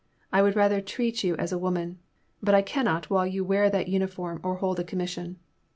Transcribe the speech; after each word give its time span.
I 0.33 0.41
would 0.41 0.55
rather 0.55 0.81
treat 0.81 1.23
you 1.23 1.35
as 1.35 1.51
a 1.51 1.59
woman, 1.59 1.99
but 2.41 2.55
I 2.55 2.63
cannot 2.63 3.11
while 3.11 3.27
you 3.27 3.43
wear 3.43 3.69
that 3.69 3.87
uniform 3.87 4.39
or 4.43 4.55
hold 4.55 4.79
a 4.79 4.83
commission. 4.83 5.37